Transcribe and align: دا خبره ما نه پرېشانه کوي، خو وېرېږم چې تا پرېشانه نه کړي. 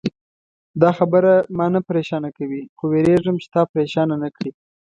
دا 0.81 0.89
خبره 0.97 1.33
ما 1.57 1.65
نه 1.75 1.79
پرېشانه 1.87 2.29
کوي، 2.37 2.61
خو 2.77 2.83
وېرېږم 2.91 3.35
چې 3.43 3.47
تا 3.53 3.61
پرېشانه 3.73 4.15
نه 4.23 4.29
کړي. 4.35 4.51